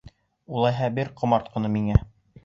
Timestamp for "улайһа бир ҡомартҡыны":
0.59-1.71